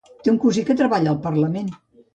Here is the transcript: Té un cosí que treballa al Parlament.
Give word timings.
Té 0.27 0.31
un 0.31 0.39
cosí 0.45 0.63
que 0.71 0.77
treballa 0.81 1.15
al 1.15 1.21
Parlament. 1.29 1.75